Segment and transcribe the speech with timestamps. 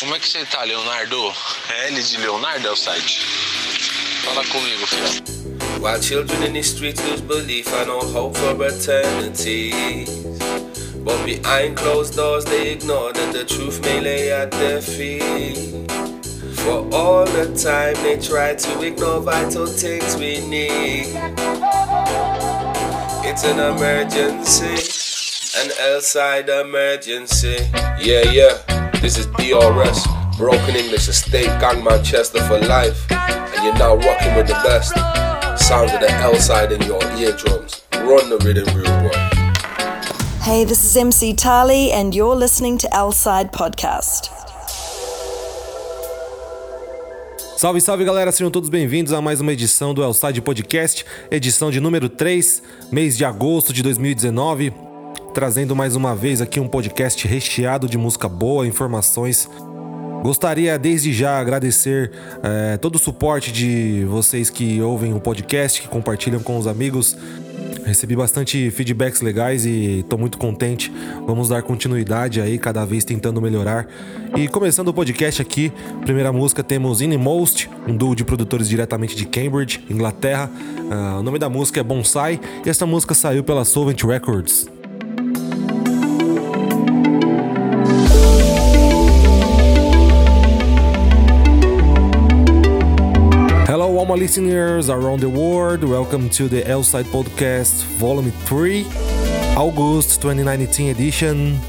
[0.00, 1.30] Como é que você tá, Leonardo?
[1.88, 3.20] L de Leonardo é o site.
[4.24, 5.22] Fala comigo, filho.
[5.78, 10.06] While children in the streets lose belief and no hope for eternity.
[11.04, 15.90] But behind closed doors they ignore that the truth may lay at their feet.
[16.54, 21.14] For all the time they try to ignore vital things we need.
[23.22, 24.80] It's an emergency,
[25.60, 27.68] an L-side emergency.
[28.00, 30.06] Yeah, yeah, this is DRS,
[30.36, 33.10] Broken English Estate Gang Manchester for life.
[33.10, 34.94] And you're now rocking with the best.
[35.58, 37.82] Sounds of the L-side in your eardrums.
[37.94, 39.40] Run the rhythm, real boy.
[40.42, 44.30] Hey, this is MC Tali, and you're listening to L Side Podcast.
[47.56, 51.78] Salve, salve galera, sejam todos bem-vindos a mais uma edição do Elside Podcast, edição de
[51.78, 54.72] número 3, mês de agosto de 2019,
[55.32, 59.48] trazendo mais uma vez aqui um podcast recheado de música boa, informações.
[60.22, 62.12] Gostaria desde já agradecer
[62.42, 67.16] eh, todo o suporte de vocês que ouvem o podcast, que compartilham com os amigos.
[67.86, 70.92] Recebi bastante feedbacks legais e tô muito contente.
[71.26, 73.88] Vamos dar continuidade aí, cada vez tentando melhorar.
[74.36, 79.24] E começando o podcast aqui, primeira música temos Inmost, um duo de produtores diretamente de
[79.24, 80.50] Cambridge, Inglaterra.
[80.78, 84.79] Uh, o nome da música é Bonsai e essa música saiu pela Solvent Records.
[94.10, 95.84] My listeners around the world.
[95.84, 98.84] Welcome to the Elside Podcast, Volume 3,
[99.56, 101.60] August 2019 edition.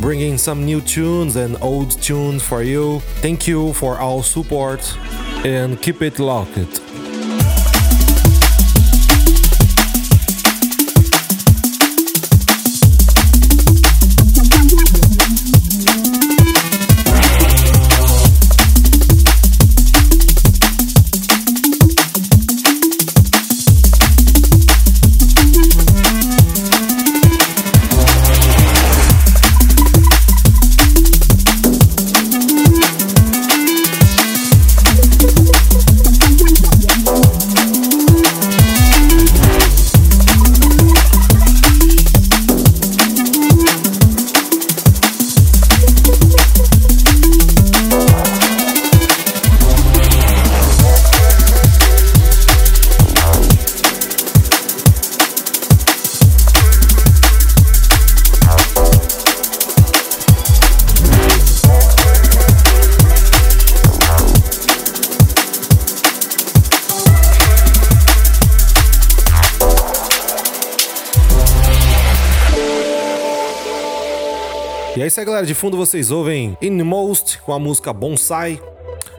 [0.00, 3.00] Bringing some new tunes and old tunes for you.
[3.22, 4.96] Thank you for all support
[5.44, 6.83] and keep it locked.
[74.96, 75.44] E é isso aí, galera.
[75.44, 78.60] De fundo vocês ouvem Inmost com a música Bonsai.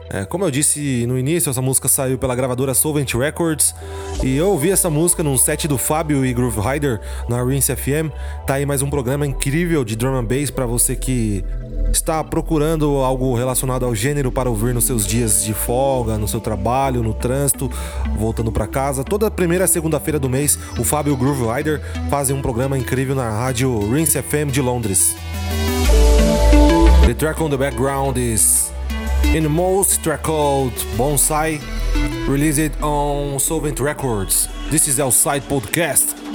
[0.08, 3.74] É, como eu disse no início, essa música saiu pela gravadora Solvent Records
[4.22, 8.10] e eu ouvi essa música num set do Fábio e Groove Rider na Rinse FM.
[8.46, 11.44] Tá aí mais um programa incrível de drum and bass para você que
[11.92, 16.40] está procurando algo relacionado ao gênero para ouvir nos seus dias de folga, no seu
[16.40, 17.70] trabalho, no trânsito,
[18.16, 19.04] voltando para casa.
[19.04, 23.14] Toda primeira segunda-feira do mês, o Fábio e o Groove Rider fazem um programa incrível
[23.14, 25.14] na rádio Rinse FM de Londres.
[27.06, 28.72] The track on the background is
[29.26, 31.60] in the most track called Bonsai,
[32.26, 34.48] released on Solvent Records.
[34.70, 36.25] This is Outside Podcast.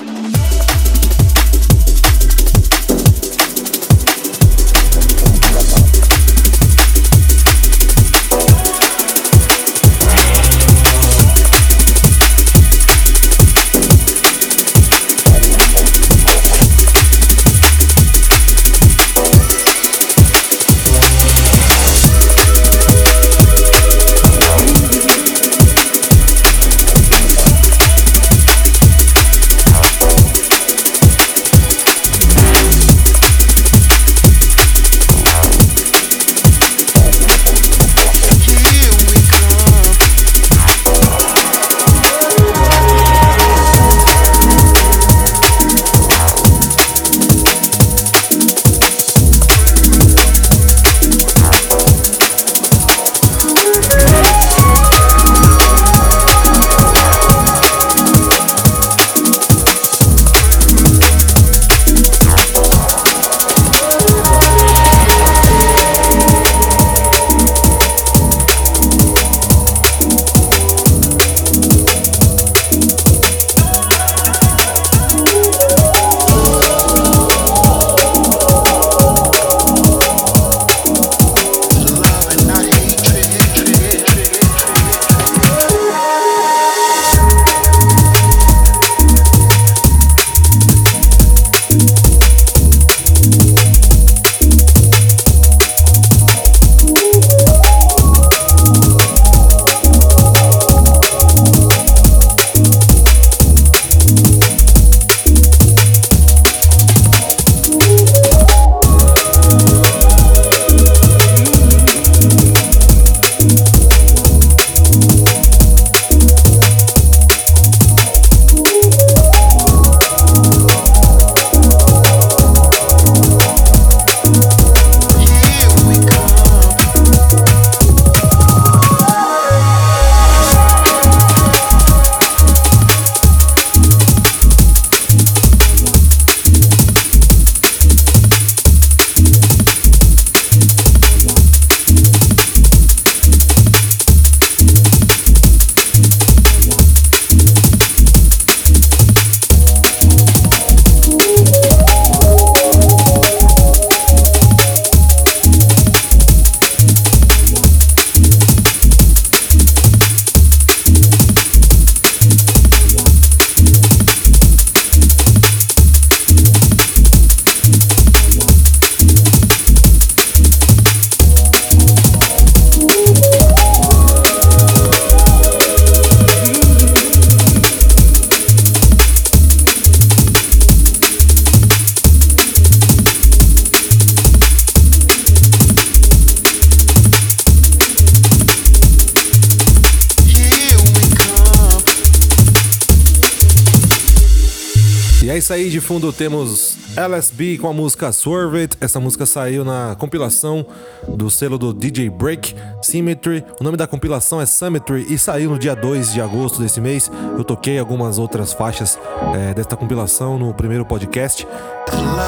[195.52, 198.70] Isso aí, de fundo temos LSB com a música Swerve.
[198.80, 200.66] Essa música saiu na compilação
[201.10, 203.44] do selo do DJ Break, Symmetry.
[203.60, 207.12] O nome da compilação é Symmetry e saiu no dia 2 de agosto desse mês.
[207.38, 208.98] Eu toquei algumas outras faixas
[209.36, 211.46] é, desta compilação no primeiro podcast.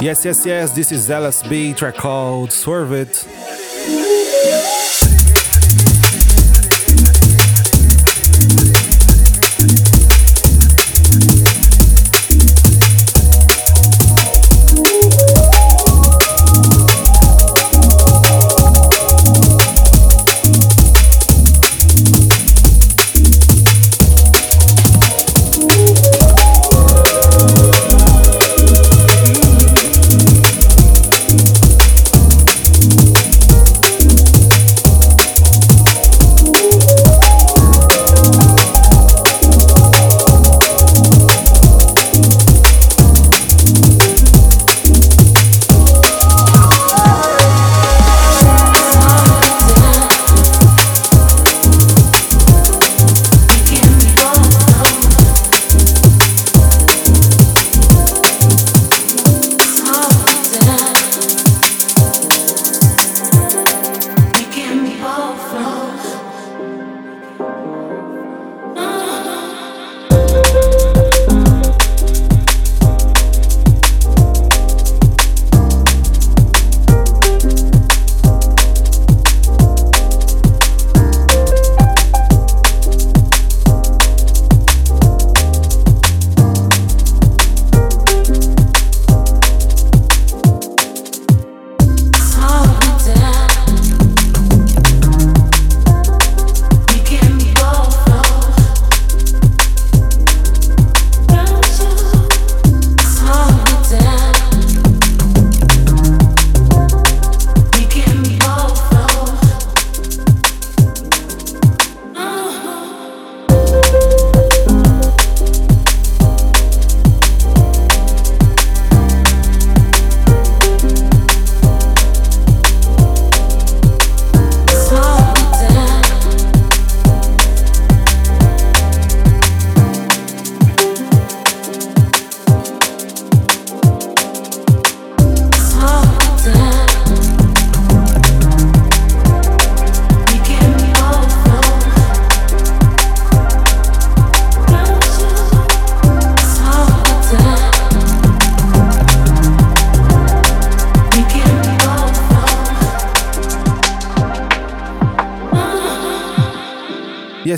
[0.01, 3.07] Yes, yes, this is LSB, track called Swerve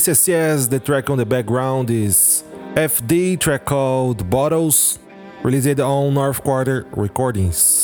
[0.07, 0.67] Yes, yes, yes.
[0.67, 2.43] The track on the background is
[2.75, 4.99] FD, track called Bottles,
[5.41, 7.74] released on North Quarter Recordings.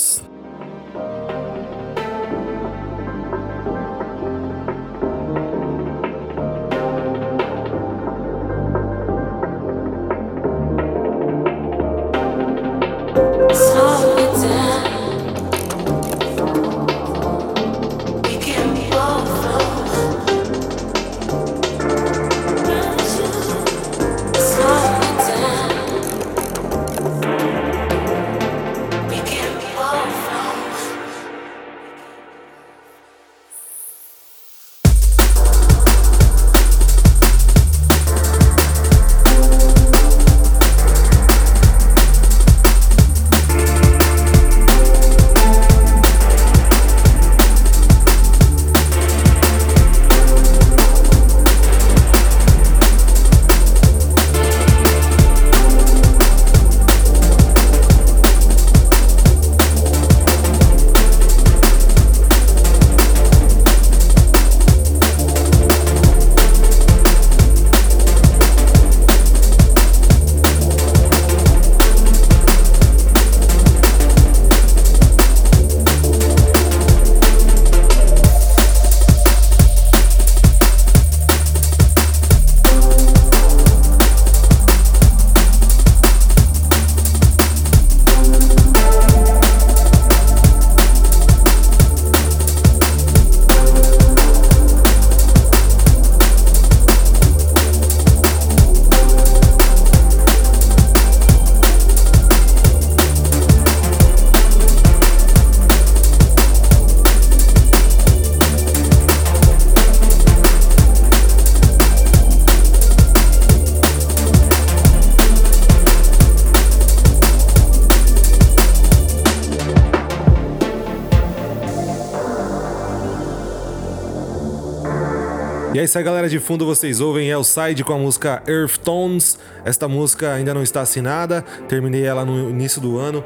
[125.82, 126.30] É isso aí, galera.
[126.30, 129.40] De fundo vocês ouvem Elside com a música Earth Tones.
[129.66, 133.24] Esta música ainda não está assinada, terminei ela no início do ano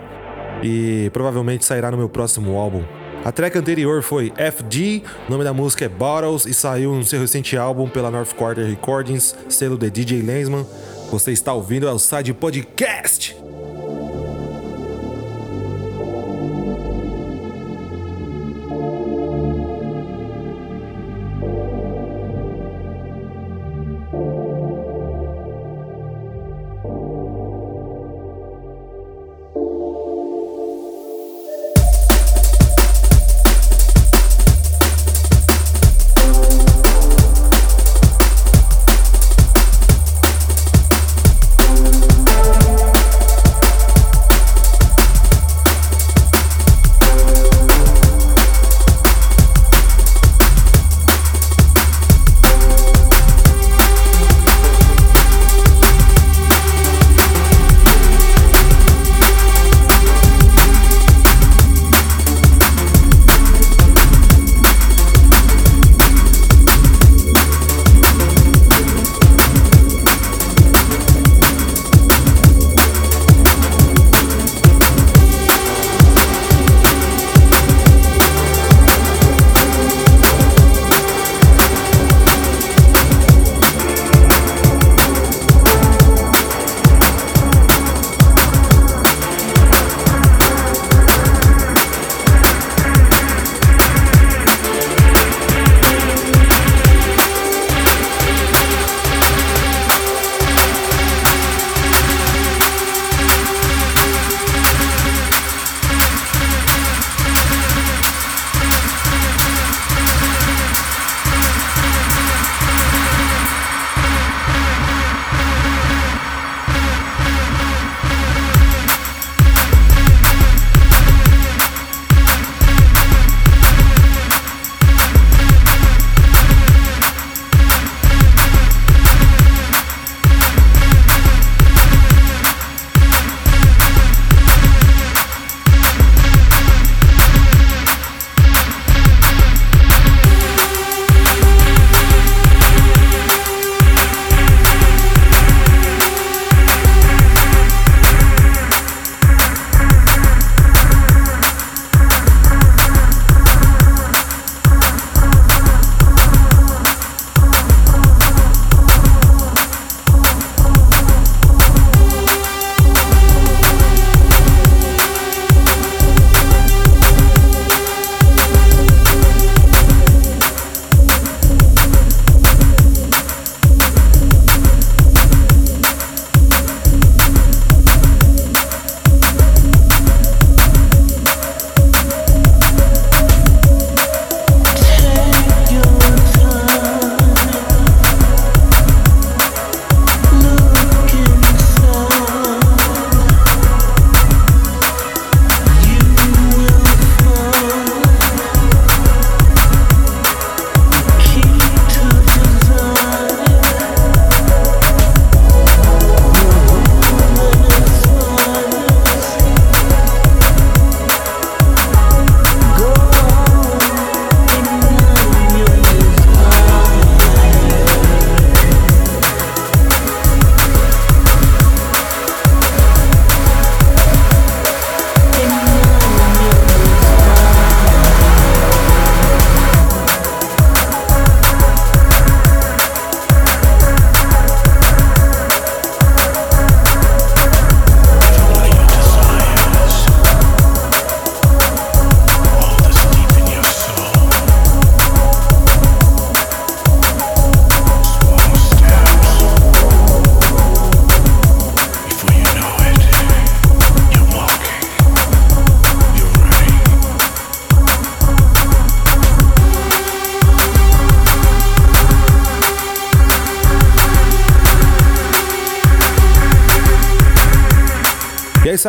[0.63, 2.85] e provavelmente sairá no meu próximo álbum.
[3.25, 7.19] A track anterior foi FG, o nome da música é Bottles e saiu no seu
[7.19, 10.65] recente álbum pela North Quarter Recordings, selo de DJ Lensman.
[11.11, 13.34] Você está ouvindo Elside Podcast.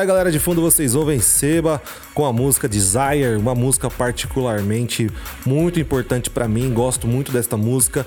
[0.01, 0.31] Aí, galera.
[0.31, 1.81] De fundo vocês ouvem Seba
[2.15, 5.11] com a música Desire, uma música particularmente
[5.45, 6.73] muito importante para mim.
[6.73, 8.07] Gosto muito desta música.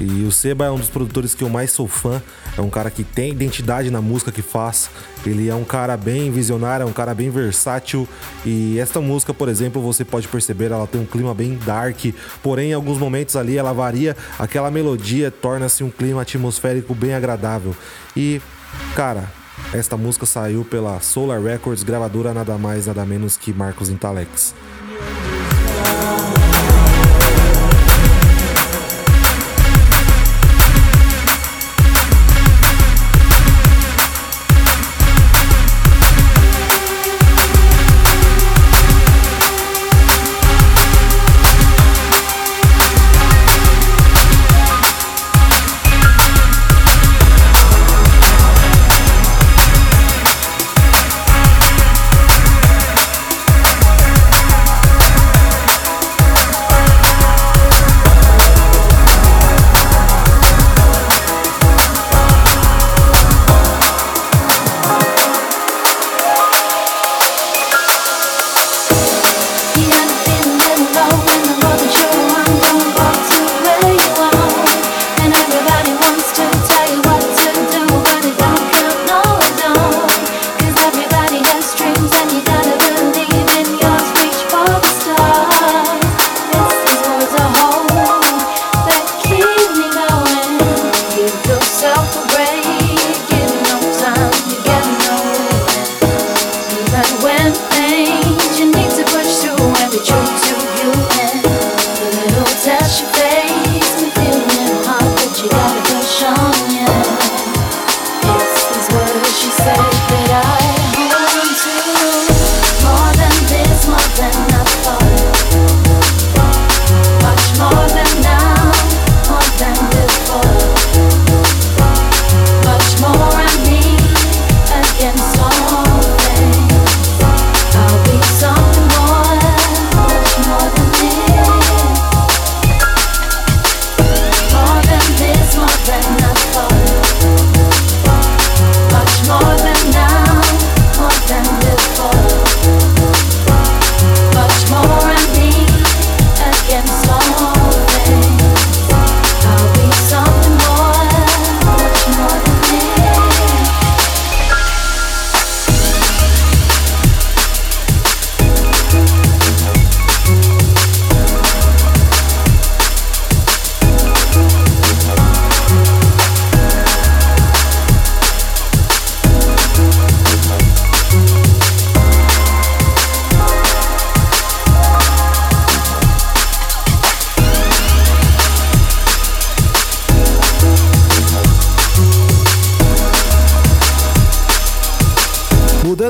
[0.00, 2.22] E o Seba é um dos produtores que eu mais sou fã.
[2.56, 4.90] É um cara que tem identidade na música que faz.
[5.24, 8.08] Ele é um cara bem visionário, é um cara bem versátil.
[8.44, 11.98] E esta música, por exemplo, você pode perceber, ela tem um clima bem dark.
[12.42, 14.16] Porém, em alguns momentos ali ela varia.
[14.38, 17.74] Aquela melodia torna-se um clima atmosférico bem agradável.
[18.16, 18.40] E,
[18.94, 19.39] cara,
[19.72, 24.54] esta música saiu pela Solar Records, gravadora nada mais nada menos que Marcos Intalex.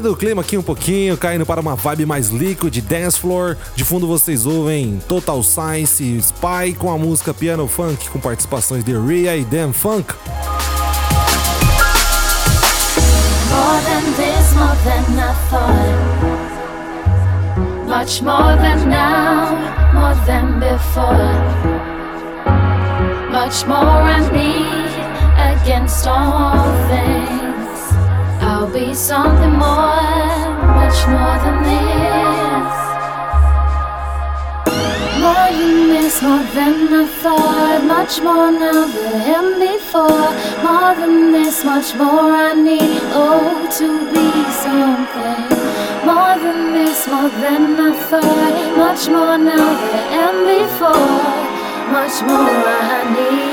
[0.01, 3.55] Mudando o clima aqui um pouquinho, caindo para uma vibe mais liquid, dance floor.
[3.77, 8.97] De fundo vocês ouvem Total Science Spy com a música Piano Funk com participações de
[8.97, 10.15] Rhea e Dan Funk.
[13.51, 15.85] More than this, more than I.
[17.87, 19.53] Much more than now,
[19.93, 21.37] more than before.
[23.31, 24.89] Much more I need
[25.61, 26.57] against all
[26.89, 27.40] things.
[28.53, 32.79] I'll be something more, much more than this.
[35.23, 37.85] More than this, more than I thought.
[37.85, 38.87] Much more now
[39.27, 40.31] than before.
[40.67, 42.99] More than this, much more I need.
[43.15, 44.29] Oh, to be
[44.65, 45.47] something.
[46.05, 48.77] More than this, more than I thought.
[48.77, 49.69] Much more now
[50.11, 51.31] than before.
[51.95, 53.50] Much more I need.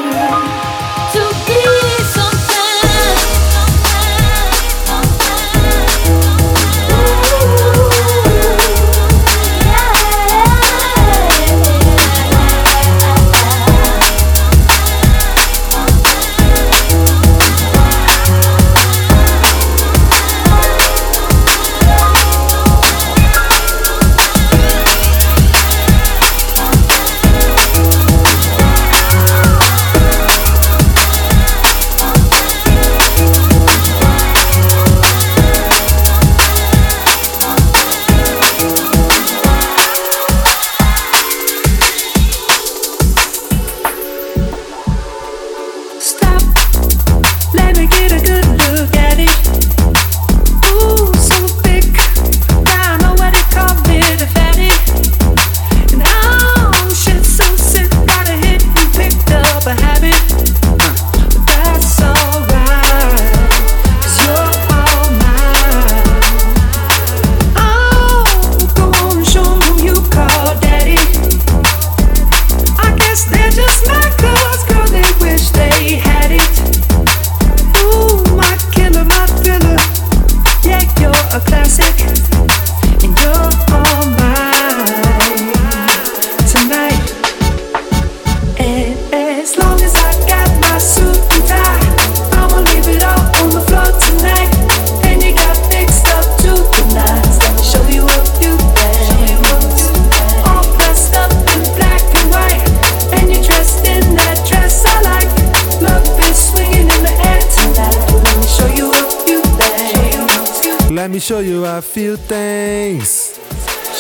[111.18, 113.40] me show you a few things.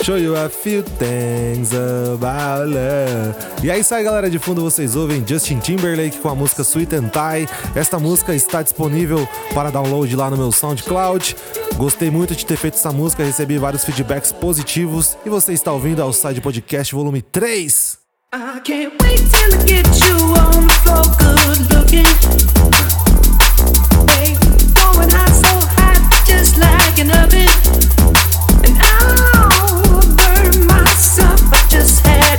[0.03, 3.35] Show you a few things about love.
[3.63, 4.29] E é isso aí, galera.
[4.29, 7.49] De fundo vocês ouvem Justin Timberlake com a música Sweet and Tie.
[7.75, 11.35] Esta música está disponível para download lá no meu SoundCloud.
[11.75, 15.17] Gostei muito de ter feito essa música, recebi vários feedbacks positivos.
[15.25, 17.97] E você está ouvindo ao Side Podcast Volume 3.
[18.35, 22.36] I can't wait till I get you on the floor, good looking.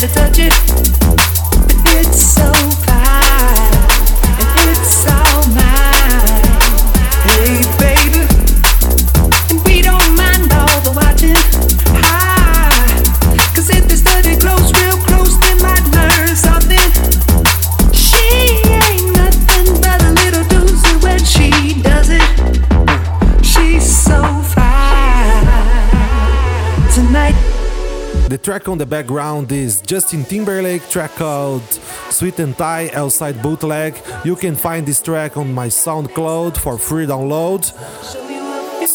[0.08, 0.77] touch it.
[28.48, 31.62] track on the background is Justin Timberlake track called
[32.08, 33.94] Sweet and Tie Outside Bootleg.
[34.24, 37.62] You can find this track on my SoundCloud for free download.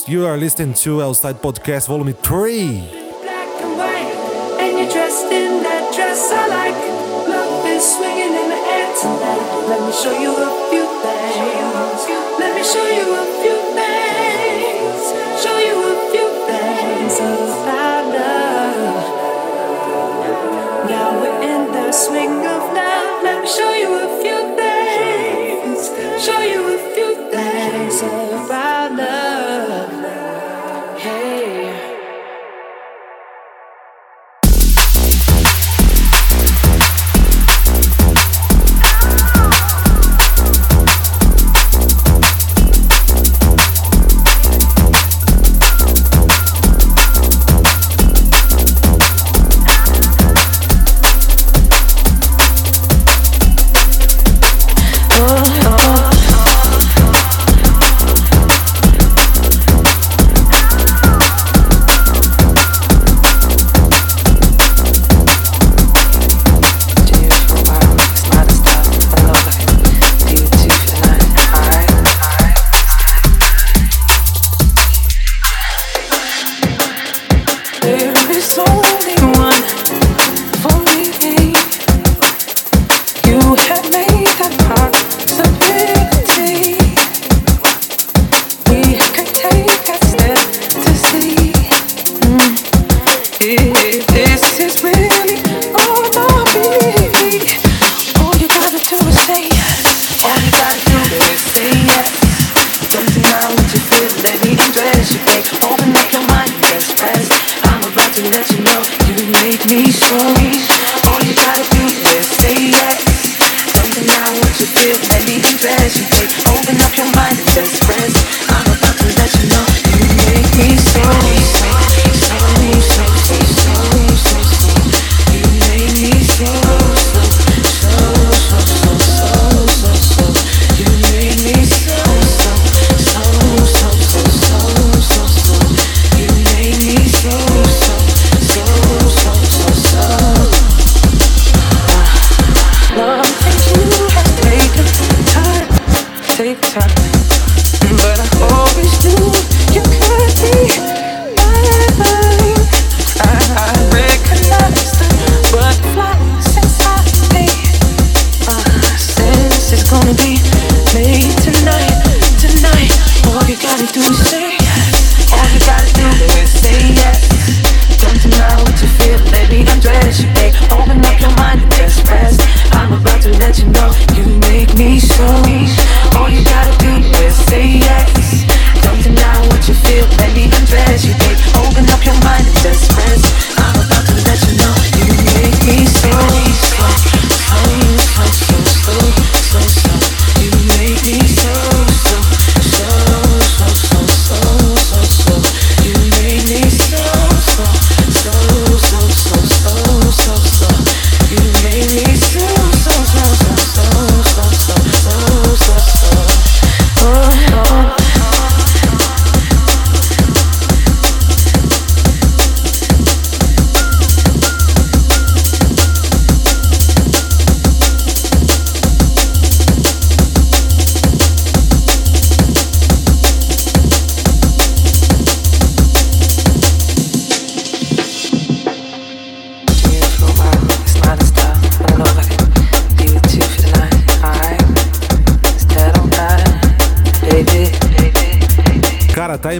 [0.09, 2.81] You are listening to Outside Podcast Volume 3.
[9.69, 10.52] Let me show you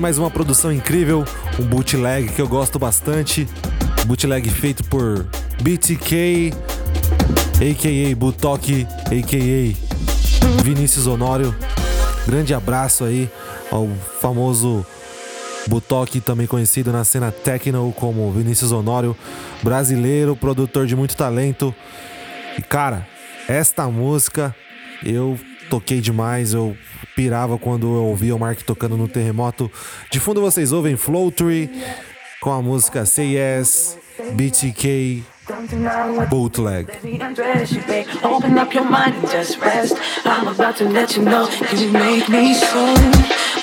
[0.03, 1.23] mais uma produção incrível,
[1.57, 3.47] um bootleg que eu gosto bastante.
[4.05, 5.25] Bootleg feito por
[5.61, 6.51] BTK,
[7.55, 8.13] a.k.a.
[8.13, 10.61] Butok, a.k.a.
[10.61, 11.55] Vinícius Honório.
[12.27, 13.29] Grande abraço aí
[13.71, 13.87] ao
[14.19, 14.85] famoso
[15.67, 19.15] Butok, também conhecido na cena techno como Vinícius Honório,
[19.63, 21.73] brasileiro, produtor de muito talento.
[22.57, 23.07] E cara,
[23.47, 24.53] esta música
[25.01, 26.77] eu toquei demais, eu
[27.15, 29.71] pirava quando eu ouvia o Mark tocando no terremoto.
[30.11, 31.69] De fundo vocês ouvem Floatery
[32.41, 33.97] com a música Say Yes,
[34.33, 35.23] BTK,
[36.29, 36.87] Bootleg.
[38.23, 39.95] Open up your mind and just rest.
[40.25, 42.79] I'm about to let you know you make me so.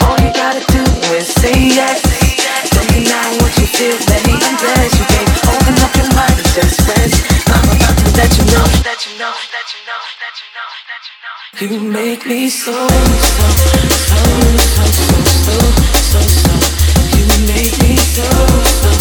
[0.04, 0.82] All you gotta do
[1.16, 2.02] is say yes.
[2.68, 3.96] Don't deny what you feel.
[4.12, 5.28] Let me undress you, babe.
[5.48, 7.16] Open up your mind and just rest.
[7.48, 10.49] I'm about to let you know, let you know, let you know, let you know,
[11.58, 14.20] you make me so, so, so,
[14.70, 15.56] so, so, so,
[16.10, 16.54] so, so.
[17.16, 18.99] You make me so, so, so,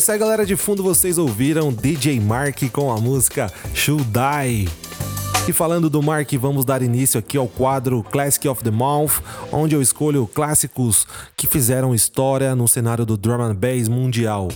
[0.00, 0.46] isso aí, galera.
[0.46, 4.66] De fundo vocês ouviram DJ Mark com a música Should Die.
[5.46, 9.20] E falando do Mark, vamos dar início aqui ao quadro Classic of the Month,
[9.52, 14.48] onde eu escolho clássicos que fizeram história no cenário do drum and bass mundial.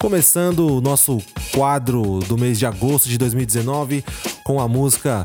[0.00, 1.22] Começando o nosso
[1.54, 4.04] quadro do mês de agosto de 2019
[4.42, 5.24] com a música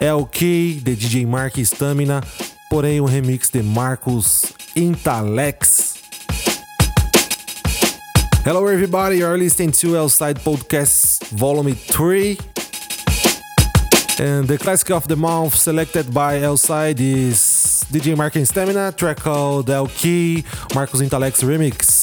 [0.00, 2.20] LK de DJ Mark Stamina,
[2.68, 5.73] porém um remix de Marcos Intalex.
[8.44, 12.38] Hello everybody, you're listening to Outside Podcast Volume 3.
[14.18, 19.70] And the classic of the month selected by Outside is DJ Mark Stamina, track called
[19.96, 21.93] Key, Marcos Intalex Remix.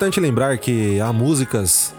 [0.00, 1.94] Importante lembrar que há músicas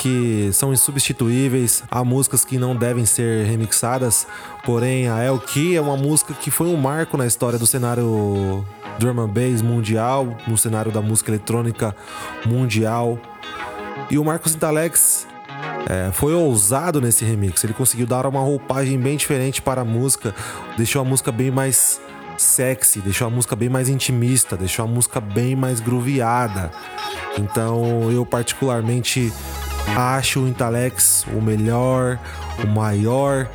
[0.00, 4.26] que são insubstituíveis, há músicas que não devem ser remixadas,
[4.64, 8.66] porém a El Key é uma música que foi um marco na história do cenário
[8.98, 11.94] drum and bass mundial, no cenário da música eletrônica
[12.44, 13.16] mundial.
[14.10, 15.28] E o Marcos Intalex
[15.88, 20.34] é, foi ousado nesse remix, ele conseguiu dar uma roupagem bem diferente para a música,
[20.76, 22.00] deixou a música bem mais
[22.42, 26.70] sexy, deixou a música bem mais intimista, deixou a música bem mais grooveada.
[27.38, 29.32] Então eu particularmente
[29.96, 32.18] acho o Intalex o melhor,
[32.62, 33.48] o maior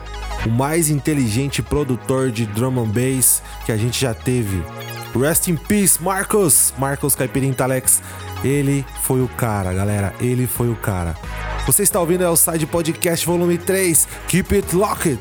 [0.46, 4.64] o mais inteligente produtor de drum and bass que a gente já teve.
[5.14, 6.74] Rest in peace, Marcos!
[6.78, 8.02] Marcos Caipirinha Talex.
[8.44, 10.14] Ele foi o cara, galera.
[10.20, 11.16] Ele foi o cara.
[11.66, 14.08] Você está ouvindo o Side Podcast Volume 3.
[14.28, 15.20] Keep it locked!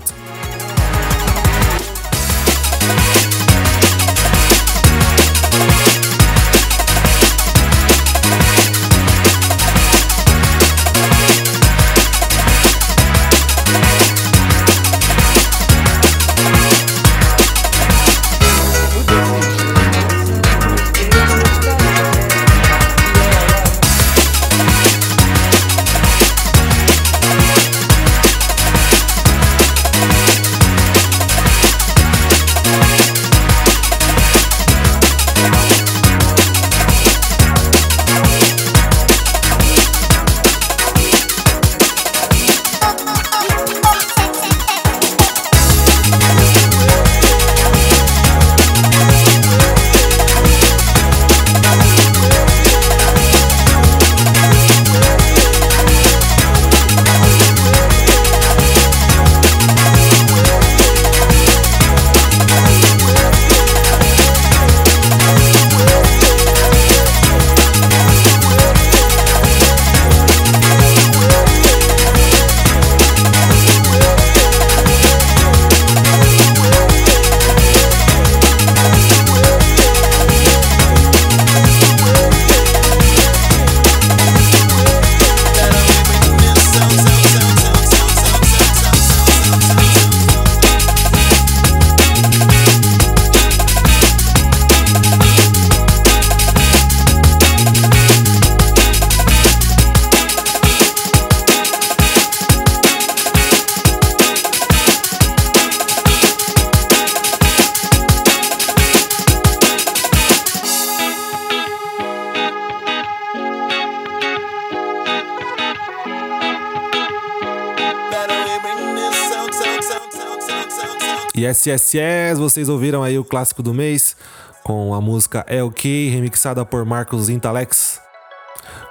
[121.60, 124.16] Yes, yes, yes, vocês ouviram aí o clássico do mês
[124.62, 128.00] com a música LK, remixada por Marcos Intalex.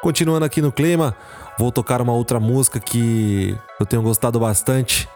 [0.01, 1.15] Continuando aqui no clima,
[1.57, 5.09] vou tocar uma outra música que eu tenho gostado bastante.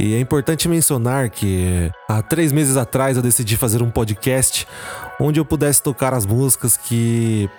[0.00, 4.66] E é importante mencionar que há três meses atrás eu decidi fazer um podcast
[5.20, 7.50] onde eu pudesse tocar as músicas que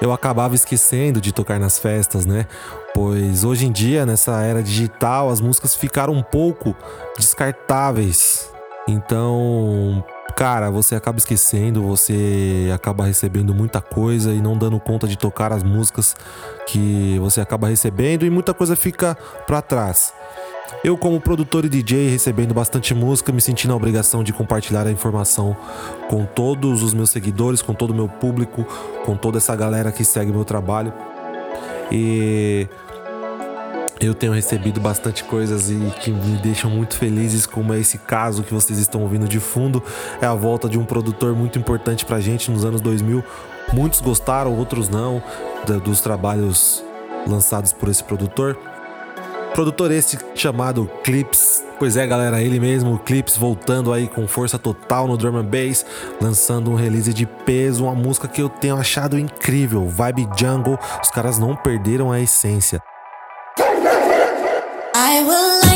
[0.00, 2.46] eu acabava esquecendo de tocar nas festas, né?
[3.02, 6.76] Pois hoje em dia, nessa era digital, as músicas ficaram um pouco
[7.16, 8.52] descartáveis.
[8.86, 10.04] Então,
[10.36, 15.50] cara, você acaba esquecendo, você acaba recebendo muita coisa e não dando conta de tocar
[15.50, 16.14] as músicas
[16.66, 20.12] que você acaba recebendo e muita coisa fica para trás.
[20.84, 24.90] Eu, como produtor e DJ, recebendo bastante música, me senti na obrigação de compartilhar a
[24.92, 25.56] informação
[26.06, 28.62] com todos os meus seguidores, com todo o meu público,
[29.06, 30.92] com toda essa galera que segue meu trabalho.
[31.90, 32.68] E
[34.00, 38.42] eu tenho recebido bastante coisas e que me deixam muito felizes, como é esse caso
[38.42, 39.82] que vocês estão ouvindo de fundo.
[40.20, 43.22] É a volta de um produtor muito importante pra gente nos anos 2000.
[43.72, 45.22] Muitos gostaram, outros não,
[45.84, 46.82] dos trabalhos
[47.26, 48.58] lançados por esse produtor.
[49.54, 51.64] Produtor esse chamado Clips.
[51.78, 55.44] Pois é, galera, ele mesmo, o Clips, voltando aí com força total no drum and
[55.44, 55.84] bass,
[56.20, 60.78] lançando um release de peso, uma música que eu tenho achado incrível, Vibe Jungle.
[61.02, 62.80] Os caras não perderam a essência.
[65.02, 65.69] I would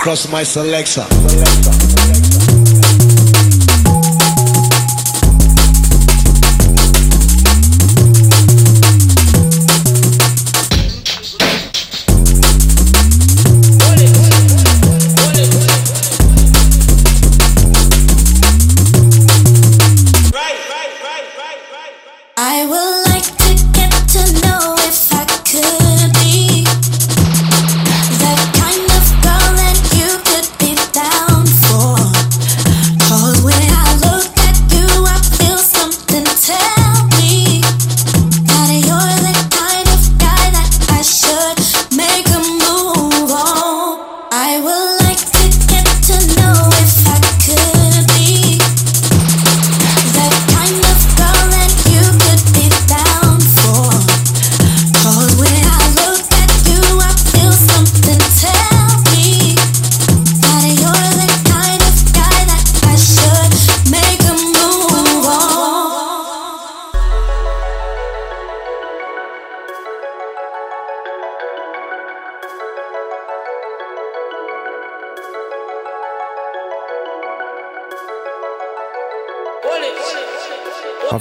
[0.00, 1.06] cross my selector.
[1.10, 2.19] I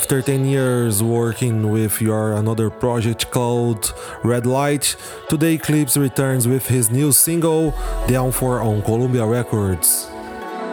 [0.10, 3.94] After 10 years working with your another project called
[4.24, 4.98] Red Light,
[5.30, 7.76] today Clips returns with his new single
[8.08, 10.10] Down for on Columbia Records.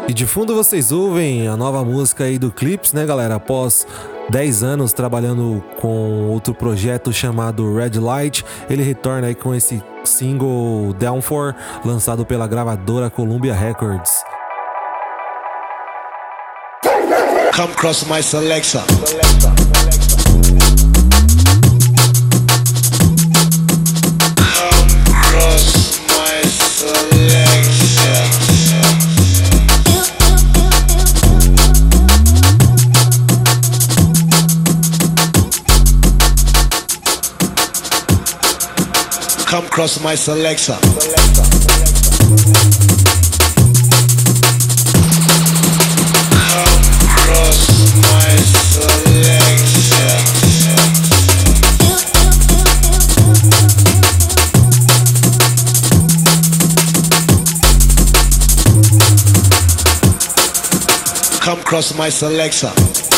[0.08, 3.34] E de fundo vocês ouvem a nova música aí do Clips, né, galera?
[3.34, 3.86] Após
[4.30, 10.94] 10 anos trabalhando com outro projeto chamado Red Light, ele retorna aí com esse single
[10.94, 14.24] Down For, lançado pela gravadora Columbia Records.
[17.56, 18.82] Come cross my selection.
[39.76, 40.74] Come cross my selection.
[40.80, 41.04] Come
[47.04, 49.36] cross my selection.
[61.42, 63.15] Come cross my selection.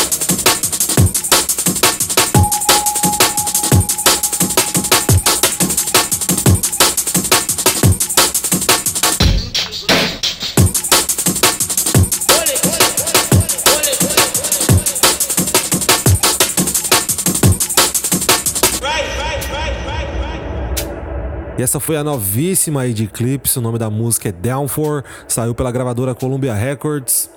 [21.59, 25.03] E essa foi a novíssima aí de Clips, o nome da música é Down For,
[25.27, 27.29] saiu pela gravadora Columbia Records.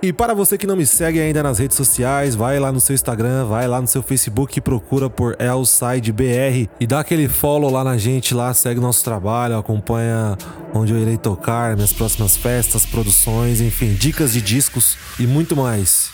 [0.00, 2.94] E para você que não me segue ainda nas redes sociais, vai lá no seu
[2.94, 7.82] Instagram, vai lá no seu Facebook e procura por ElsideBR e dá aquele follow lá
[7.82, 10.38] na gente lá, segue nosso trabalho, acompanha
[10.72, 16.12] onde eu irei tocar, minhas próximas festas, produções, enfim, dicas de discos e muito mais.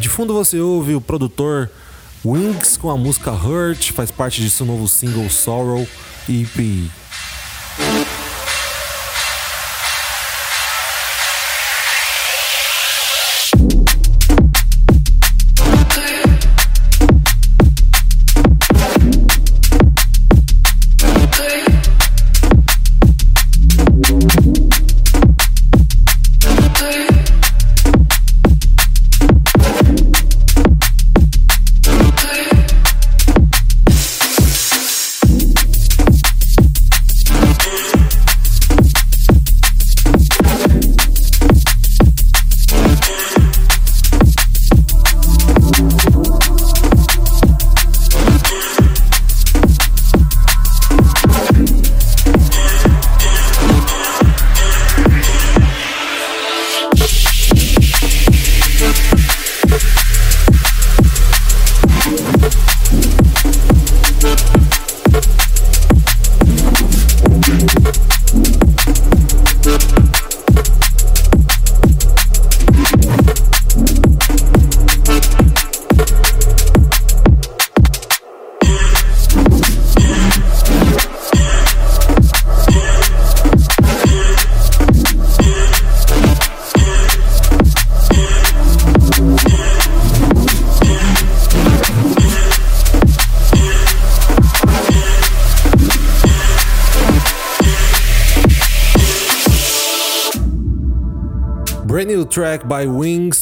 [0.00, 1.68] De fundo você ouve o produtor
[2.26, 5.86] Wings com a música Hurt, faz parte de seu novo single Sorrow
[6.28, 6.90] EP.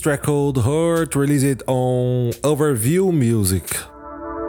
[0.04, 3.64] Track called Hurt, released on Overview Music.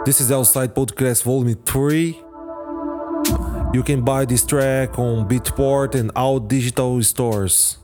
[0.06, 2.08] This is Outside Podcast Volume 3.
[3.74, 7.78] You can buy this track on Beatport and all digital stores.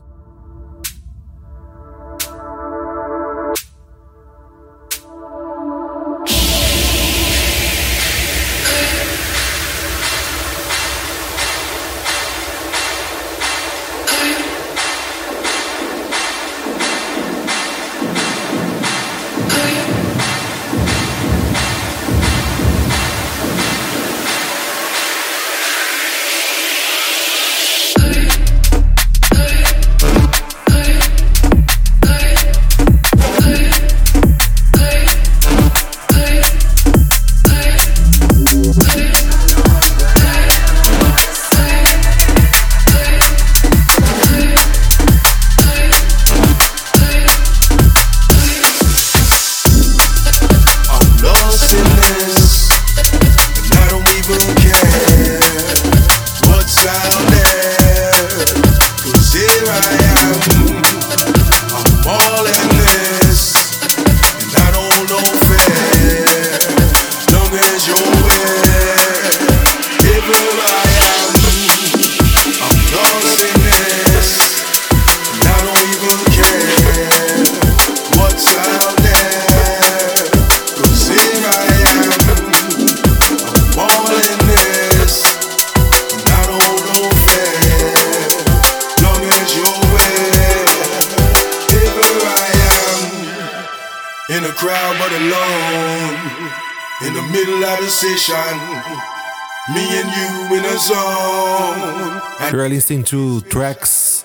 [102.82, 104.24] Listening to tracks.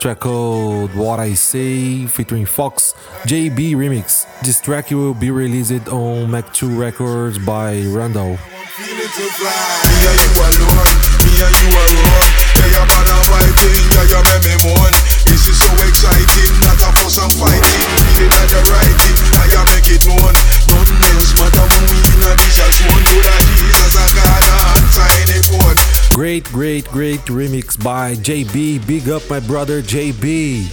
[0.00, 2.94] Track called What I Say featuring Fox
[3.28, 4.24] JB Remix.
[4.40, 8.38] This track will be released on Mac 2 Records by Randall.
[20.72, 22.64] Nothing else matter when we in a this
[23.76, 24.00] a
[24.92, 26.01] sign it phone.
[26.14, 28.86] Great, great, great remix by JB.
[28.86, 30.68] Big up my brother JB.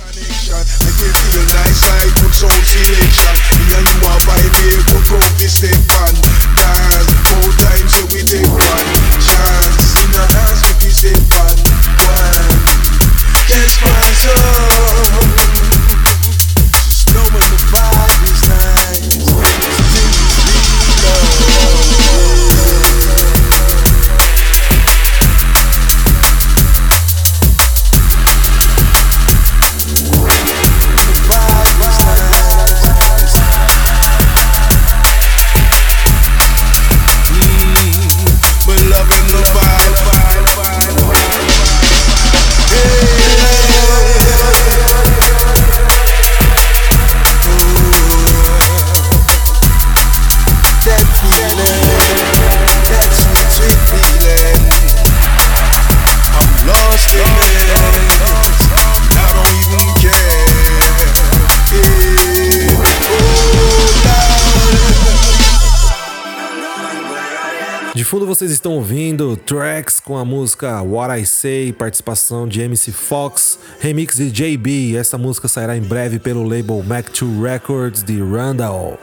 [67.95, 72.91] De fundo vocês estão ouvindo tracks com a música What I Say, participação de MC
[72.91, 74.95] Fox, remix de JB.
[74.95, 78.99] Essa música sairá em breve pelo label Mac2 Records de Randall.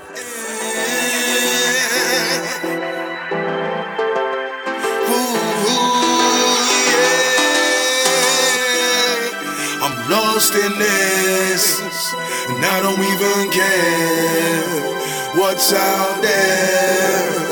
[10.08, 11.80] Lost in this,
[12.48, 14.62] and I don't even care
[15.34, 17.45] what's out there.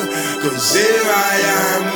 [0.45, 1.94] Cause here I am,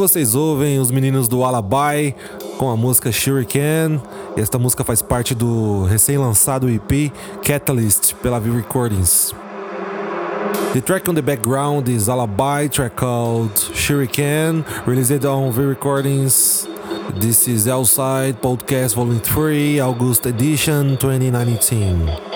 [0.00, 2.14] vocês ouvem os meninos do Alibi
[2.56, 4.00] com a música Shuriken.
[4.34, 9.34] E esta música faz parte do recém-lançado EP Catalyst pela View Recordings.
[10.72, 16.66] The track on the background is Alibi, track called Shuriken, released on V Recordings.
[17.20, 22.29] This is Outside Podcast Volume 3, August edition 2019.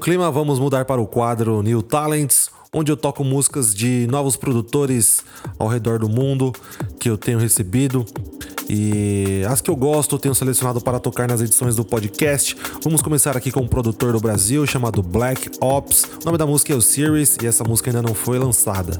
[0.00, 5.22] Clima, vamos mudar para o quadro New Talents, onde eu toco músicas de novos produtores
[5.58, 6.52] ao redor do mundo
[6.98, 8.06] que eu tenho recebido.
[8.66, 12.56] E as que eu gosto eu tenho selecionado para tocar nas edições do podcast.
[12.82, 16.04] Vamos começar aqui com um produtor do Brasil chamado Black Ops.
[16.22, 18.96] O nome da música é o Series e essa música ainda não foi lançada.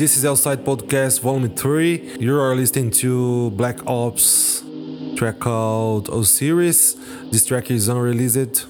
[0.00, 2.16] This is Outside Podcast Volume 3.
[2.20, 4.64] You are listening to Black Ops
[5.14, 6.96] track called Osiris.
[7.30, 8.64] This track is unreleased.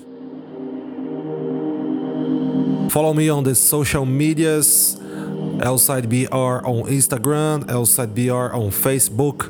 [2.91, 5.01] Follow me on the social medias.
[5.63, 9.50] Outside BR on Instagram, Outside BR on Facebook.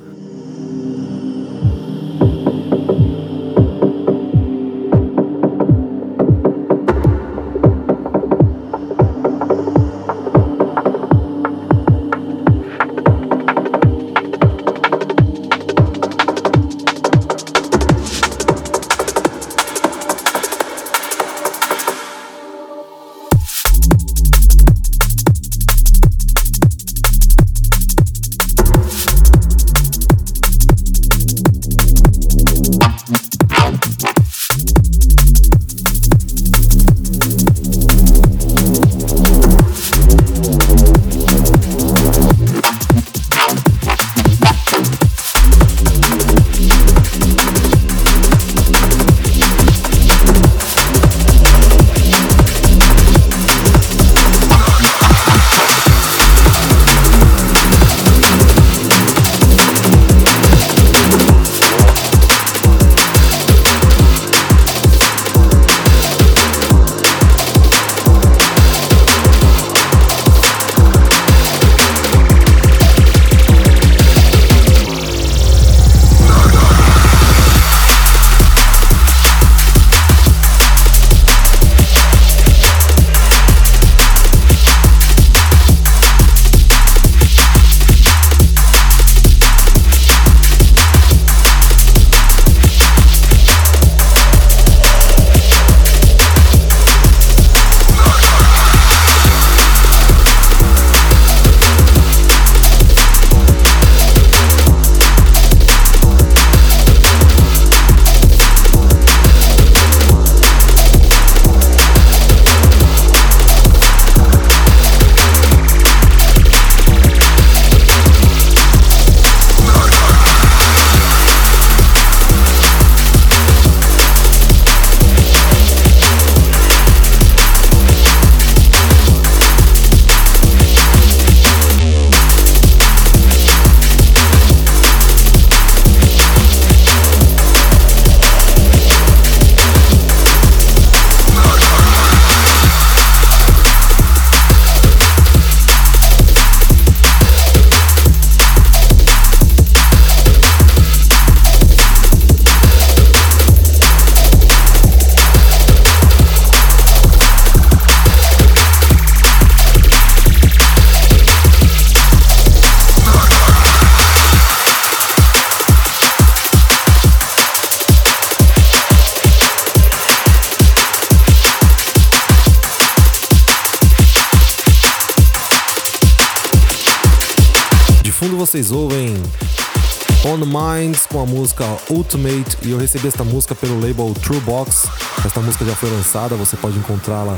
[181.21, 184.89] Com a música Ultimate e eu recebi esta música pelo label True Box.
[185.23, 187.37] Esta música já foi lançada, você pode encontrá-la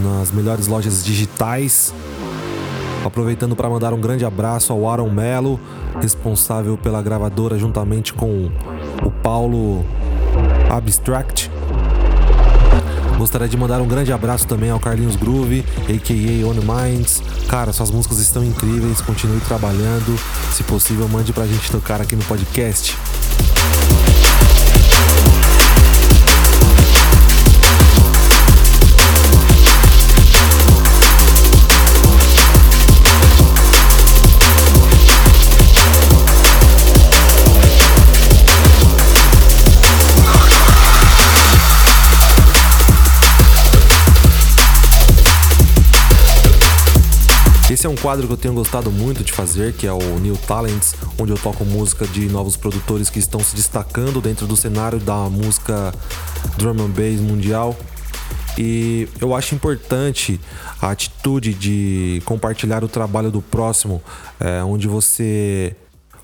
[0.00, 1.94] nas melhores lojas digitais.
[3.02, 5.58] Aproveitando para mandar um grande abraço ao Aaron Mello,
[5.98, 8.50] responsável pela gravadora juntamente com
[9.02, 9.82] o Paulo
[10.68, 11.50] Abstract.
[13.16, 16.46] Gostaria de mandar um grande abraço também ao Carlinhos Groove, a.k.a.
[16.46, 17.22] On Minds.
[17.48, 20.18] Cara, suas músicas estão incríveis, continue trabalhando.
[20.52, 22.94] Se possível, mande pra gente tocar aqui no podcast.
[47.82, 50.36] Esse é um quadro que eu tenho gostado muito de fazer, que é o New
[50.36, 55.00] Talents, onde eu toco música de novos produtores que estão se destacando dentro do cenário
[55.00, 55.92] da música
[56.56, 57.76] drum and bass mundial.
[58.56, 60.40] E eu acho importante
[60.80, 64.00] a atitude de compartilhar o trabalho do próximo,
[64.38, 65.74] é, onde você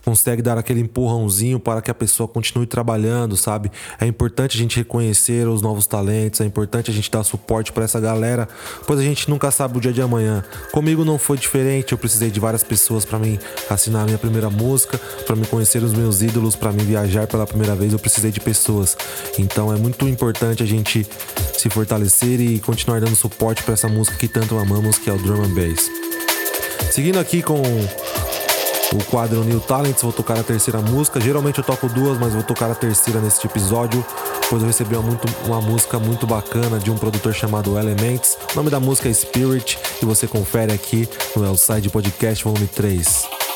[0.08, 3.70] consegue dar aquele empurrãozinho para que a pessoa continue trabalhando, sabe?
[4.00, 7.84] É importante a gente reconhecer os novos talentos, é importante a gente dar suporte para
[7.84, 8.48] essa galera,
[8.86, 10.42] pois a gente nunca sabe o dia de amanhã.
[10.72, 13.38] Comigo não foi diferente, eu precisei de várias pessoas para mim
[13.68, 17.46] assinar a minha primeira música, para me conhecer os meus ídolos, para me viajar pela
[17.46, 18.96] primeira vez, eu precisei de pessoas.
[19.38, 21.06] Então é muito importante a gente
[21.52, 25.18] se fortalecer e continuar dando suporte para essa música que tanto amamos, que é o
[25.18, 25.90] drum and bass.
[26.90, 27.60] Seguindo aqui com
[28.92, 31.20] o quadro New Talents, vou tocar a terceira música.
[31.20, 34.04] Geralmente eu toco duas, mas vou tocar a terceira neste episódio,
[34.48, 38.38] pois eu recebi uma, muito, uma música muito bacana de um produtor chamado Elements.
[38.52, 43.47] O nome da música é Spirit e você confere aqui no Elside Podcast Volume 3.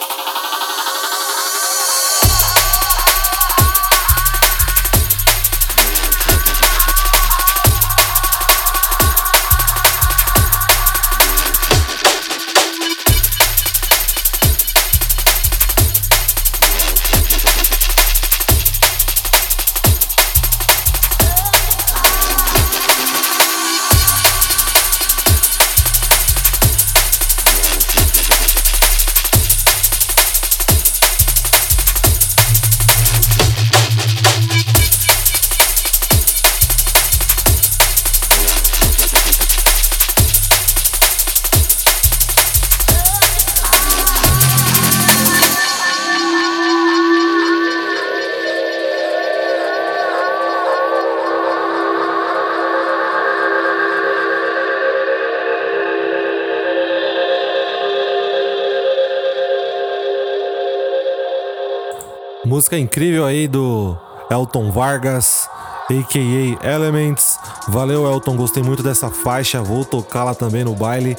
[62.73, 63.99] Música incrível aí do
[64.31, 65.47] Elton Vargas,
[65.91, 66.75] a.k.a.
[66.75, 67.39] Elements.
[67.69, 69.61] Valeu, Elton, gostei muito dessa faixa.
[69.61, 71.15] Vou tocá-la também no baile.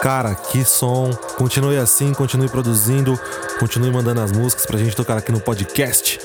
[0.00, 1.10] Cara, que som.
[1.36, 3.18] Continue assim, continue produzindo,
[3.58, 6.18] continue mandando as músicas pra gente tocar aqui no podcast.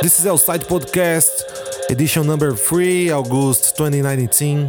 [0.00, 1.44] This is Outside Podcast,
[1.90, 4.68] edition number 3, August 2019.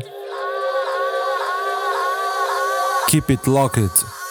[3.08, 4.25] Keep it locked.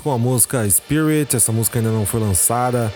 [0.00, 2.92] Com a música Spirit, essa música ainda não foi lançada.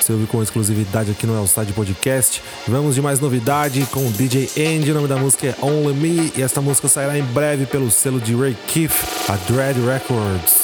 [0.00, 2.42] Você ouviu com exclusividade aqui no Elside Podcast.
[2.66, 6.32] Vamos de mais novidade com o DJ Andy, o nome da música é Only Me
[6.36, 10.57] e esta música sairá em breve pelo selo de Ray Keith, a Dread Records.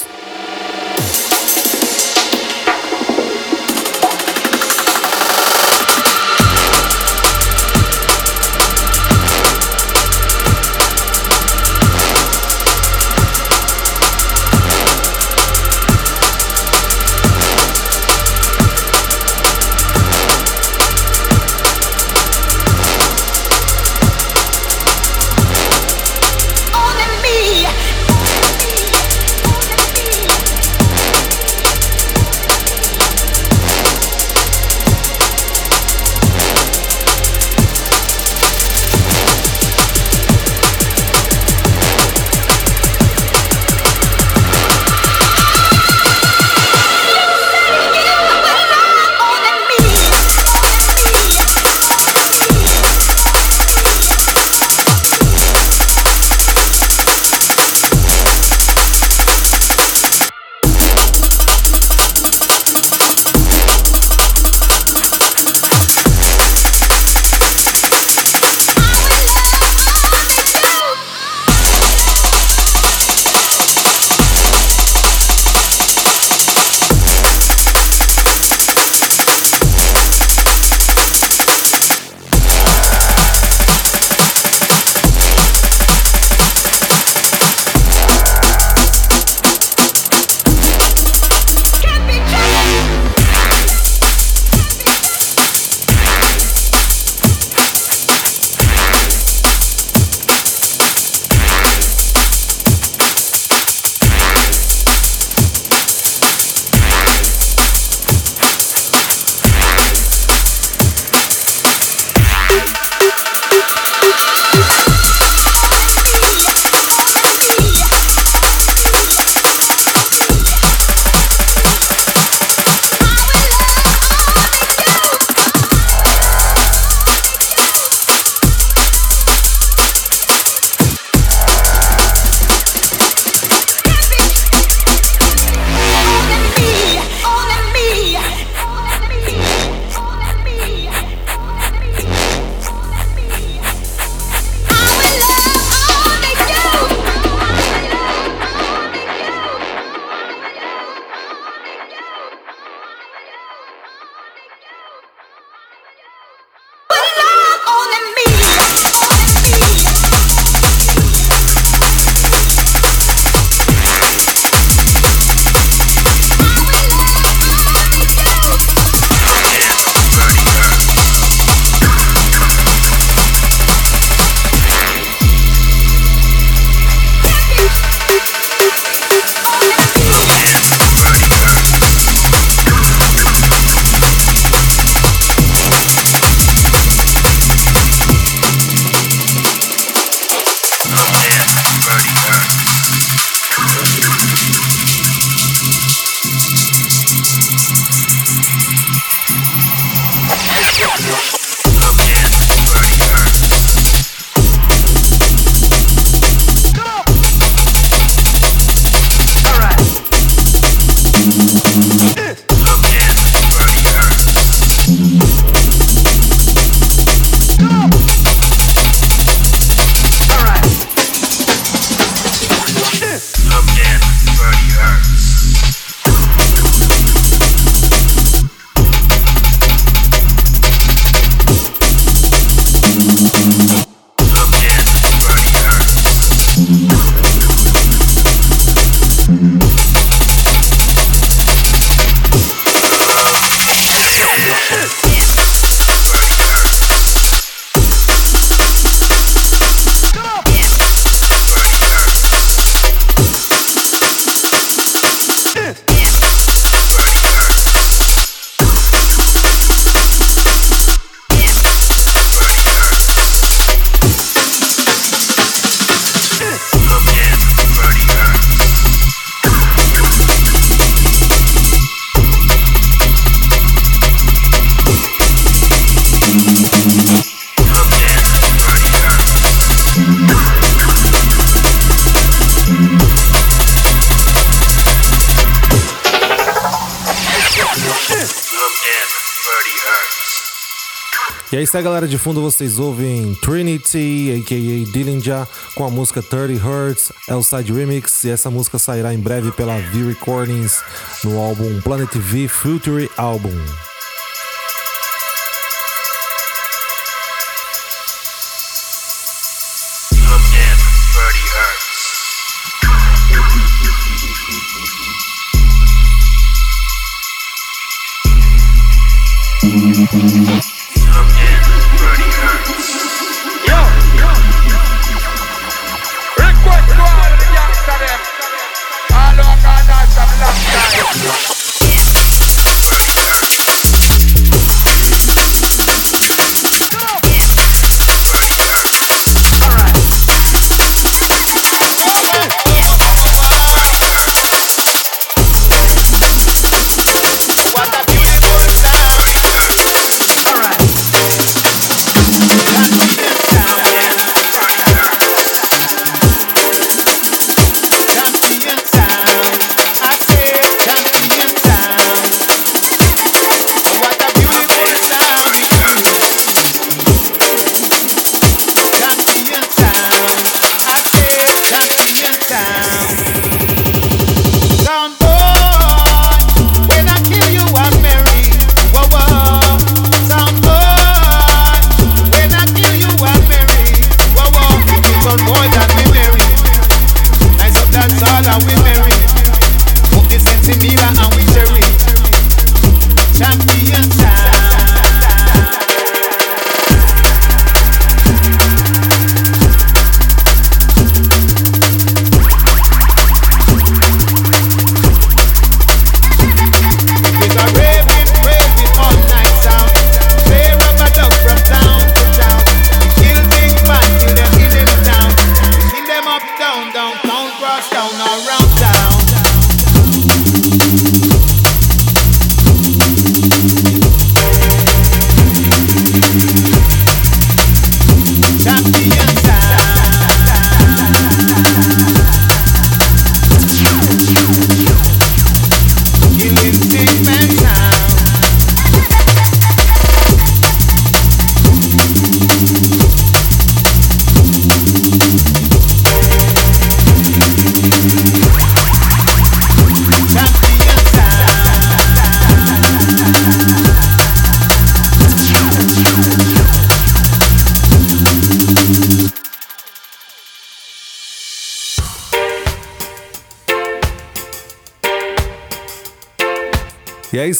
[291.75, 294.91] E aí, se a galera de fundo vocês ouvem Trinity, a.k.a.
[294.93, 295.45] Dillinger,
[295.75, 300.07] com a música 30 Hertz, Elside Remix, e essa música sairá em breve pela V
[300.07, 300.81] Recordings
[301.21, 303.84] no álbum Planet V Future Album.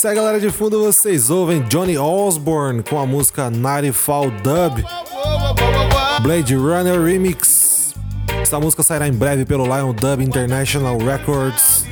[0.06, 4.86] Se a galera de fundo vocês ouvem Johnny Osborne com a música Nightfall Dub,
[6.22, 7.96] Blade Runner Remix.
[8.40, 11.86] Essa música sairá em breve pelo Lion Dub International Records.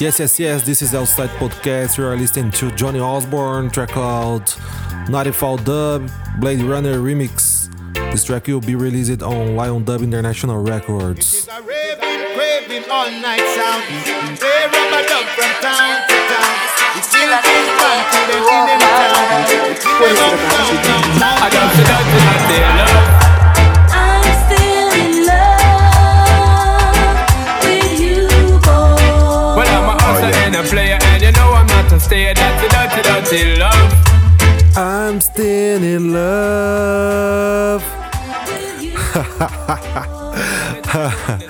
[0.00, 1.98] Yes, yes, yes, this is Outside Podcast.
[1.98, 4.56] You are listening to Johnny Osborne, track called
[5.10, 6.08] Nightfall Dub,
[6.38, 7.68] Blade Runner Remix.
[8.12, 11.39] This track will be released on Lion Dub International Records.
[12.90, 13.86] All night sound.
[14.38, 16.50] Play rubber duck from town to town.
[16.94, 19.46] We kill big man till them in them town.
[19.70, 21.38] We kill them up, down, down, town.
[21.38, 23.06] I don't see nothing out there, love.
[23.94, 25.70] I'm still in love
[27.62, 28.26] with you,
[28.58, 29.54] boy.
[29.54, 32.34] Well, I'm a oh, hustler and a player, and you know I'm not a stayer.
[32.34, 33.90] That's a dirty, dirty love.
[34.76, 37.84] I'm still in love.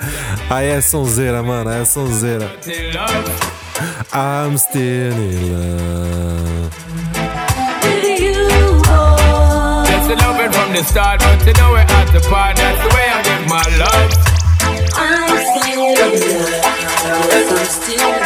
[0.51, 2.51] Aí é sonzeira, mano, é sonzeira.
[4.13, 6.69] I'm still in love.
[7.85, 8.49] With you,
[8.83, 9.85] boy.
[9.87, 12.57] Just a loving from the start, but you know we're at the part.
[12.57, 14.11] That's the way I give my love.
[14.97, 16.19] I'm still in love.
[17.05, 18.19] I'm still in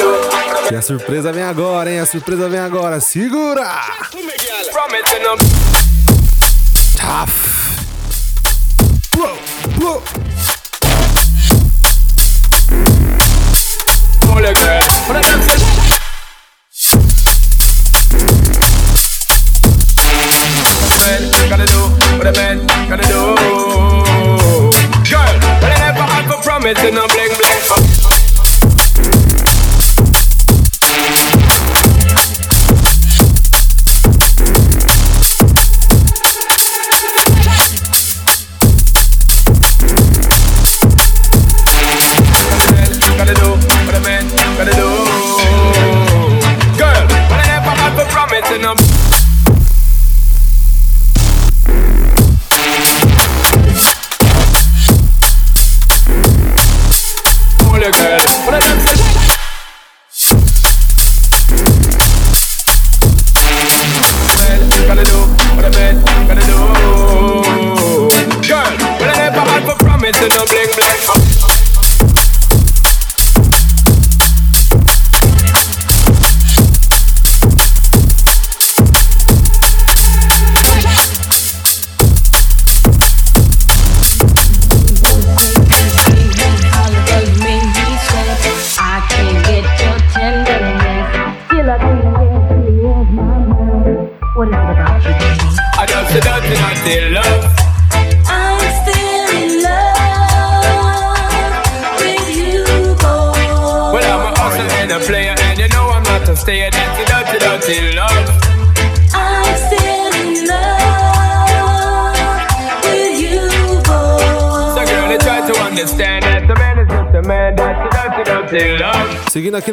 [0.00, 0.72] love.
[0.72, 1.98] E a surpresa vem agora, hein?
[2.00, 3.00] A surpresa vem agora.
[3.00, 3.70] Segura!
[6.96, 7.50] Tough.
[9.12, 9.36] Blow,
[9.76, 10.02] blow.
[14.34, 14.80] Girl.
[15.08, 15.59] But I don't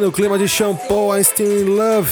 [0.08, 2.10] no clima de shampoo, I'm still in love.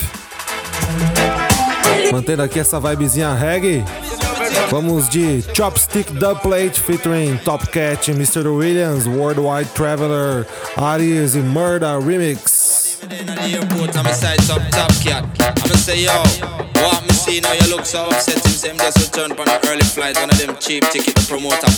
[2.12, 3.82] Mantendo aqui essa vibezinha reggae.
[4.70, 8.54] Vamos de Chopstick Dub Plate featuring Top Cat, Mr.
[8.54, 10.46] Williams, Worldwide Traveler,
[10.76, 12.98] Aries e Murda Remix.
[16.74, 18.44] What me see now you look so upset.
[18.44, 20.16] Him say him just from an early flight.
[20.16, 21.14] One of them cheap ticket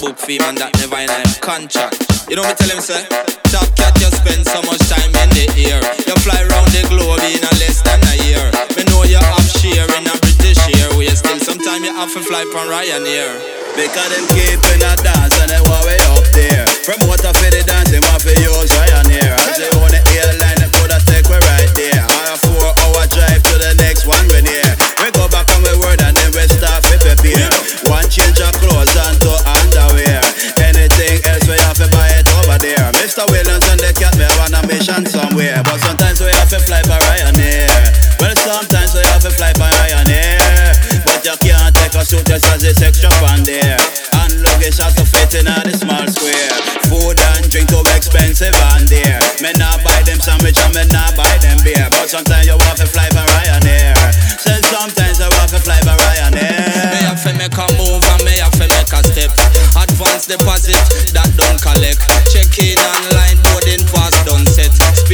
[0.00, 2.28] book fee man that never in a contract.
[2.28, 3.06] You know me tell him say,
[3.52, 5.80] top cat you spend so much time in the air.
[6.04, 8.44] You fly round the globe in a less than a year.
[8.76, 11.20] Me know you have share in a British Airways.
[11.20, 13.40] Still sometime you have to fly from Ryanair.
[13.72, 16.66] Because them keeping a dance and they want way up there.
[16.84, 19.32] Promoter for the dance, they want to use Ryanair.
[19.48, 22.02] As they own the airline, they coulda take we right there.
[22.04, 24.66] On a four hour drive to the next one we're near.
[25.00, 27.48] We go back on we word and then we start to prepare.
[27.86, 28.57] One change of
[33.08, 33.24] Mr.
[33.32, 35.56] Williams and the cat, me on a mission somewhere.
[35.64, 37.72] But sometimes we have to fly by Ryanair.
[38.20, 40.76] Well, sometimes we have to fly by Ryanair.
[41.08, 43.80] But you can't take a suitcase as it's extra fun there.
[44.12, 46.52] And luggage has to fit in a small square.
[46.92, 49.16] Food and drink too expensive on there.
[49.40, 51.88] Me not buy them sandwich and me not buy them beer.
[51.88, 53.96] But sometimes you have to fly by Ryanair.
[54.36, 56.92] Said sometimes you have to fly by Ryanair.
[56.92, 59.32] Me have to make a move and me have to make a step.
[59.80, 60.76] Advance deposit
[61.16, 62.04] that don't collect.
[62.28, 62.57] Check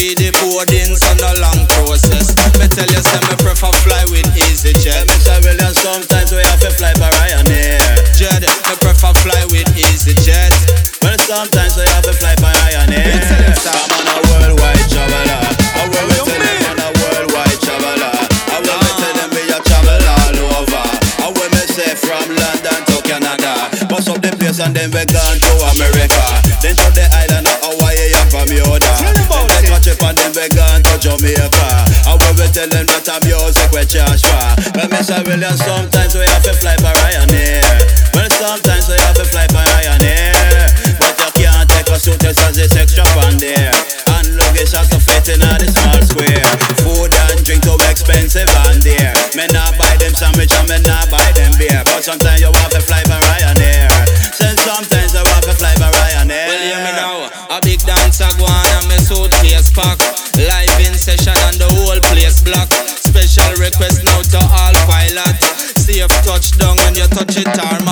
[0.05, 0.19] set.
[0.19, 2.35] Speedy boarding so no long process.
[2.59, 5.07] Me tell you say me prefer fly with EasyJet.
[5.09, 5.41] Mr.
[5.43, 7.81] Williams sometimes we have to fly by Ryanair.
[8.17, 10.53] Jet, me prefer fly with EasyJet.
[11.03, 13.17] Well sometimes we have to fly by Ryanair.
[13.65, 15.41] I'm on a worldwide traveler.
[15.75, 18.13] I will be telling I'm on a worldwide traveler.
[18.53, 19.57] I will be telling me ah.
[19.57, 20.85] I travel all over.
[21.25, 23.53] I will me say from London to Canada.
[23.89, 26.25] Bust up the place and then we gone to America.
[26.61, 27.05] Then to the
[31.19, 32.11] Jamaica.
[32.11, 34.51] I will be telling that I'm music we charge for.
[34.75, 35.23] Well, Mr.
[35.27, 37.63] Williams, sometimes we have to fly by Ryanair.
[38.15, 40.71] Well, sometimes we have to fly by Ryanair.
[40.99, 43.71] But you can't take a suitcase as it's extra fun there.
[44.19, 46.51] And luggage has to fit in a small square.
[46.83, 47.04] Food
[66.45, 67.89] touch down when you touch it, arm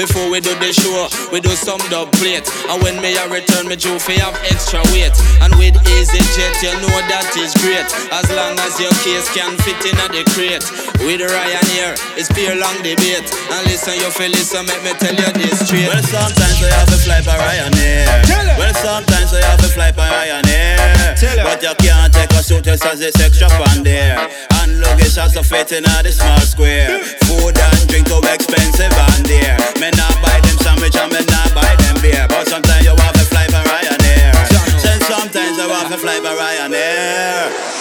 [0.00, 2.48] Before we do the show, we do some dub plate.
[2.72, 5.12] And when me a return, me Joe fi have extra weight.
[5.44, 7.84] And with easy jet, you know that is great.
[8.08, 10.64] As long as your case can fit in at the crate.
[11.04, 13.28] With Ryanair, it's pure long debate.
[13.52, 15.92] And listen, you feel listen, make me tell you this straight.
[15.92, 18.56] Well, sometimes I have to fly by Ryanair.
[18.56, 21.44] Well, sometimes I have to fly by Ryanair.
[21.44, 24.16] But you can't take a suitcase as it's extra fun there.
[24.64, 27.19] And luggage has to fit in a the small square.
[27.30, 29.54] Food and drink too expensive on there.
[29.78, 32.26] Me not buy them sandwich and me not buy them beer.
[32.26, 34.34] But sometimes you want to fly by Ryanair.
[34.82, 37.79] Then sometimes you want to fly by Ryanair.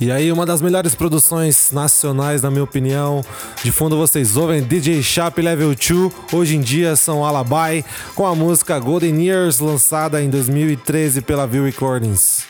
[0.00, 3.22] E aí, uma das melhores produções nacionais, na minha opinião.
[3.62, 8.34] De fundo vocês ouvem DJ Sharp Level 2, hoje em dia são Alabai, com a
[8.34, 12.44] música Golden Years, lançada em 2013 pela View Recordings.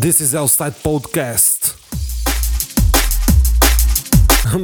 [0.00, 1.74] This is Outside Podcast.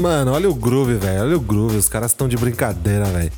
[0.01, 1.23] Mano, olha o groove, velho.
[1.23, 1.77] Olha o groove.
[1.77, 3.33] Os caras estão de brincadeira, velho.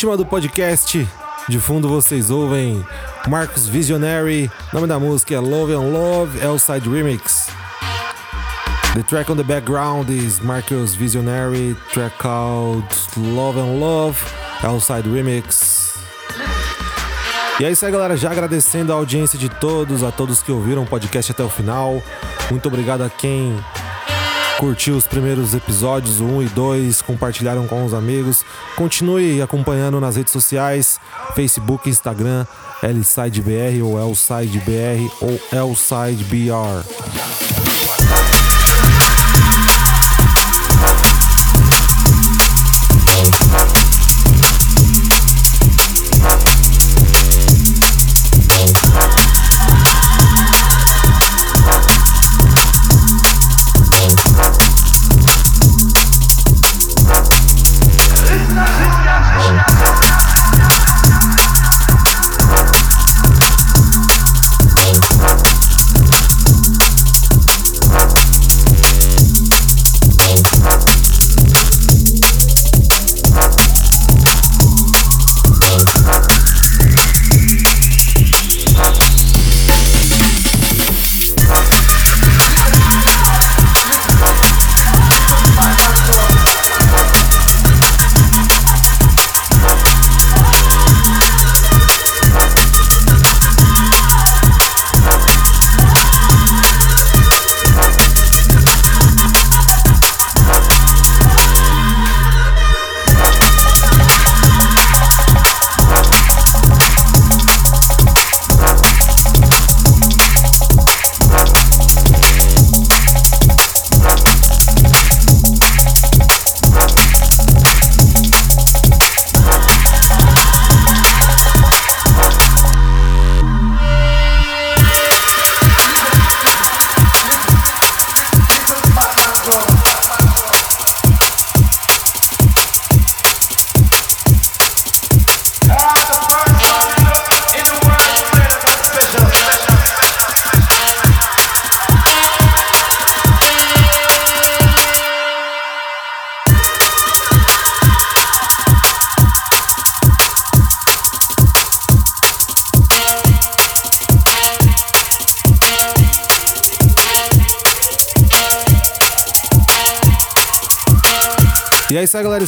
[0.00, 1.06] Última do podcast.
[1.46, 2.82] De fundo vocês ouvem
[3.28, 4.50] Marcos Visionary.
[4.72, 7.48] O nome da música é Love and Love, Elside Remix.
[8.94, 14.18] The track on the background is Marcos Visionary, track called Love and Love,
[14.64, 15.98] Elside Remix.
[17.60, 18.16] E é isso aí, galera.
[18.16, 22.02] Já agradecendo a audiência de todos, a todos que ouviram o podcast até o final.
[22.50, 23.54] Muito obrigado a quem
[24.60, 28.44] curtiu os primeiros episódios, o 1 e 2, compartilharam com os amigos.
[28.76, 31.00] Continue acompanhando nas redes sociais,
[31.34, 32.46] Facebook, Instagram,
[32.82, 37.49] LSideBR ou LSideBR ou LSideBR.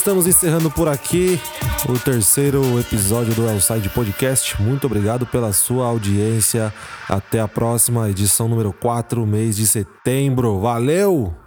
[0.03, 1.41] Estamos encerrando por aqui
[1.89, 4.61] o terceiro episódio do Elside Podcast.
[4.61, 6.75] Muito obrigado pela sua audiência.
[7.09, 10.59] Até a próxima edição número 4, mês de setembro.
[10.59, 11.42] Valeu!